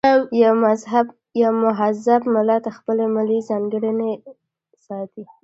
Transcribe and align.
یو 1.43 1.53
مهذب 1.65 2.21
ملت 2.33 2.63
خپلې 2.77 3.05
ملي 3.15 3.39
ځانګړنې 3.49 4.11
ساتي. 4.85 5.23